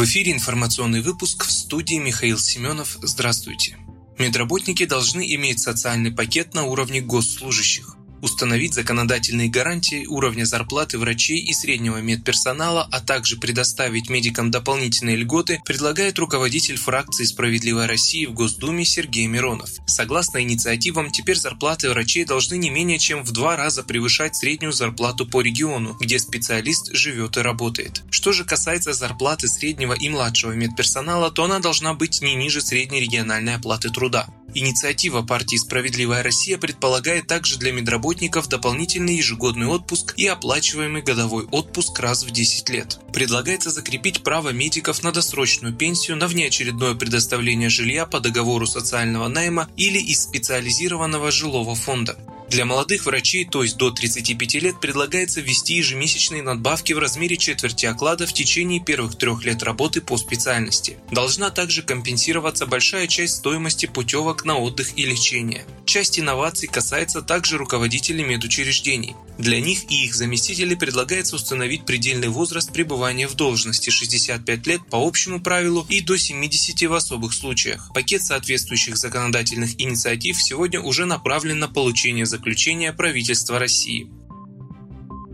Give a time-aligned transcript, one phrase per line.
[0.00, 2.96] В эфире информационный выпуск в студии Михаил Семенов.
[3.02, 3.76] Здравствуйте.
[4.18, 11.52] Медработники должны иметь социальный пакет на уровне госслужащих установить законодательные гарантии уровня зарплаты врачей и
[11.52, 18.84] среднего медперсонала, а также предоставить медикам дополнительные льготы, предлагает руководитель фракции «Справедливая Россия» в Госдуме
[18.84, 19.70] Сергей Миронов.
[19.86, 25.26] Согласно инициативам, теперь зарплаты врачей должны не менее чем в два раза превышать среднюю зарплату
[25.26, 28.02] по региону, где специалист живет и работает.
[28.10, 33.00] Что же касается зарплаты среднего и младшего медперсонала, то она должна быть не ниже средней
[33.00, 34.26] региональной оплаты труда.
[34.52, 41.98] Инициатива партии «Справедливая Россия» предполагает также для медработников дополнительный ежегодный отпуск и оплачиваемый годовой отпуск
[42.00, 42.98] раз в 10 лет.
[43.12, 49.68] Предлагается закрепить право медиков на досрочную пенсию на внеочередное предоставление жилья по договору социального найма
[49.76, 52.18] или из специализированного жилого фонда.
[52.50, 57.86] Для молодых врачей, то есть до 35 лет, предлагается ввести ежемесячные надбавки в размере четверти
[57.86, 60.96] оклада в течение первых трех лет работы по специальности.
[61.12, 65.64] Должна также компенсироваться большая часть стоимости путевок на отдых и лечение.
[65.90, 69.16] Часть инноваций касается также руководителей медучреждений.
[69.38, 75.04] Для них и их заместителей предлагается установить предельный возраст пребывания в должности 65 лет по
[75.04, 77.90] общему правилу и до 70 в особых случаях.
[77.92, 84.08] Пакет соответствующих законодательных инициатив сегодня уже направлен на получение заключения правительства России.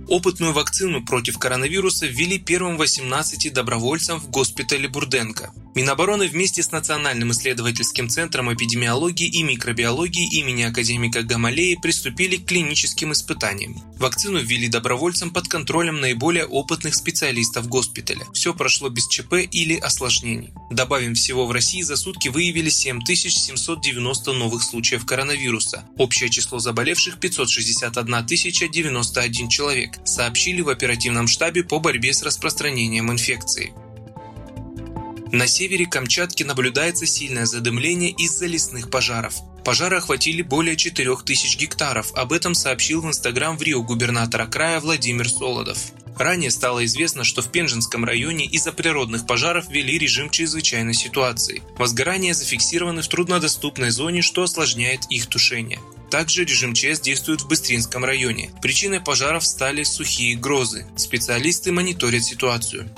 [0.09, 5.53] Опытную вакцину против коронавируса ввели первым 18 добровольцам в госпитале Бурденко.
[5.77, 13.13] Минобороны вместе с Национальным исследовательским центром эпидемиологии и микробиологии имени академика Гамалеи приступили к клиническим
[13.13, 13.83] испытаниям.
[13.99, 18.25] Вакцину ввели добровольцам под контролем наиболее опытных специалистов госпиталя.
[18.33, 20.55] Все прошло без ЧП или осложнений.
[20.71, 25.85] Добавим, всего в России за сутки выявили 7790 новых случаев коронавируса.
[25.99, 33.75] Общее число заболевших 561 091 человек, сообщили в оперативном штабе по борьбе с распространением инфекции.
[35.37, 39.35] На севере Камчатки наблюдается сильное задымление из-за лесных пожаров.
[39.67, 45.29] Пожары охватили более 4000 гектаров, об этом сообщил в Инстаграм в Рио губернатора края Владимир
[45.29, 45.77] Солодов.
[46.17, 51.63] Ранее стало известно, что в Пенжинском районе из-за природных пожаров ввели режим чрезвычайной ситуации.
[51.77, 55.81] Возгорания зафиксированы в труднодоступной зоне, что осложняет их тушение.
[56.11, 58.53] Также режим ЧС действует в Быстринском районе.
[58.63, 60.87] Причиной пожаров стали сухие грозы.
[60.97, 62.89] Специалисты мониторят ситуацию.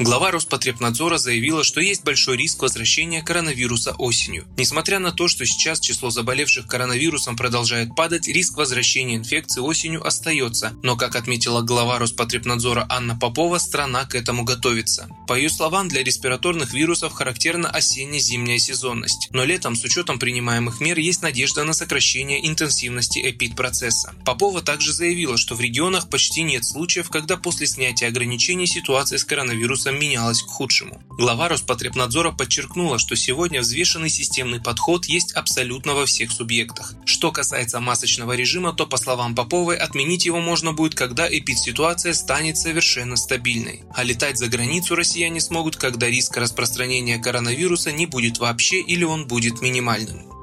[0.00, 4.46] Глава Роспотребнадзора заявила, что есть большой риск возвращения коронавируса осенью.
[4.56, 10.72] Несмотря на то, что сейчас число заболевших коронавирусом продолжает падать, риск возвращения инфекции осенью остается.
[10.84, 15.08] Но, как отметила глава Роспотребнадзора Анна Попова, страна к этому готовится.
[15.26, 19.28] По ее словам, для респираторных вирусов характерна осенне-зимняя сезонность.
[19.32, 24.14] Но летом, с учетом принимаемых мер, есть надежда на сокращение интенсивности эпид-процесса.
[24.24, 29.24] Попова также заявила, что в регионах почти нет случаев, когда после снятия ограничений ситуация с
[29.24, 31.02] коронавирусом вопросам менялось к худшему.
[31.10, 36.94] Глава Роспотребнадзора подчеркнула, что сегодня взвешенный системный подход есть абсолютно во всех субъектах.
[37.04, 42.56] Что касается масочного режима, то, по словам Поповой, отменить его можно будет, когда эпидситуация станет
[42.56, 43.82] совершенно стабильной.
[43.94, 49.26] А летать за границу россияне смогут, когда риск распространения коронавируса не будет вообще или он
[49.26, 50.38] будет минимальным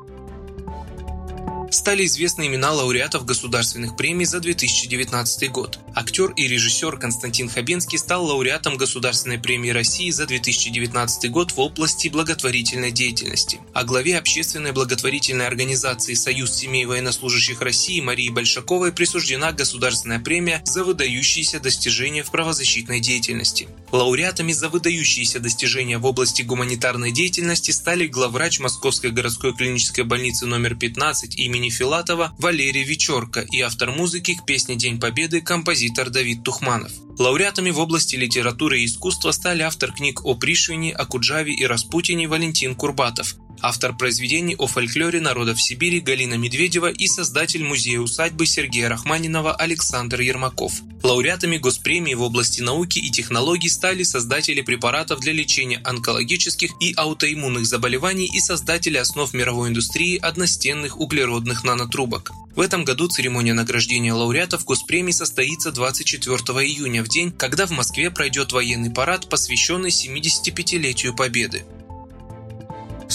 [1.75, 5.79] стали известны имена лауреатов государственных премий за 2019 год.
[5.97, 12.09] Актер и режиссер Константин Хабенский стал лауреатом Государственной премии России за 2019 год в области
[12.09, 13.61] благотворительной деятельности.
[13.73, 20.83] А главе общественной благотворительной организации «Союз семей военнослужащих России» Марии Большаковой присуждена Государственная премия за
[20.83, 23.69] выдающиеся достижения в правозащитной деятельности.
[23.93, 30.75] Лауреатами за выдающиеся достижения в области гуманитарной деятельности стали главврач Московской городской клинической больницы номер
[30.75, 36.91] 15 имени Филатова Валерий Вечерко и автор музыки к песне «День Победы» композитор Давид Тухманов.
[37.17, 42.75] Лауреатами в области литературы и искусства стали автор книг о Пришвине, Акуджаве и Распутине Валентин
[42.75, 50.21] Курбатов, автор произведений о фольклоре народов Сибири Галина Медведева и создатель музея-усадьбы Сергея Рахманинова Александр
[50.21, 50.73] Ермаков.
[51.03, 57.65] Лауреатами госпремии в области науки и технологий стали создатели препаратов для лечения онкологических и аутоиммунных
[57.65, 62.31] заболеваний и создатели основ мировой индустрии одностенных углеродных нанотрубок.
[62.55, 68.09] В этом году церемония награждения лауреатов Госпремии состоится 24 июня, в день, когда в Москве
[68.09, 71.65] пройдет военный парад, посвященный 75-летию Победы.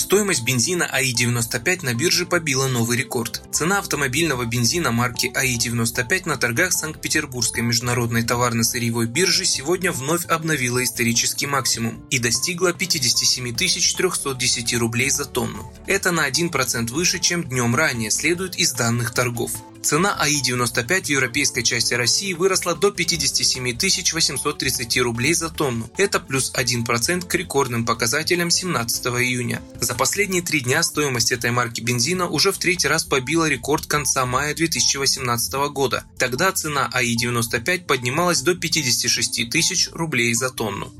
[0.01, 3.43] Стоимость бензина АИ-95 на бирже побила новый рекорд.
[3.53, 11.47] Цена автомобильного бензина марки АИ-95 на торгах Санкт-Петербургской международной товарно-сырьевой биржи сегодня вновь обновила исторический
[11.47, 15.71] максимум и достигла 57 310 рублей за тонну.
[15.87, 19.53] Это на 1% выше, чем днем ранее, следует из данных торгов.
[19.83, 23.79] Цена АИ-95 в европейской части России выросла до 57
[24.13, 25.91] 830 рублей за тонну.
[25.97, 29.63] Это плюс 1% к рекордным показателям 17 июня.
[29.81, 34.27] За последние три дня стоимость этой марки бензина уже в третий раз побила рекорд конца
[34.27, 36.05] мая 2018 года.
[36.19, 40.93] Тогда цена АИ-95 поднималась до 56 тысяч рублей за тонну.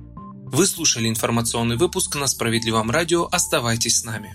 [0.53, 3.29] Вы слушали информационный выпуск на Справедливом радио.
[3.31, 4.35] Оставайтесь с нами.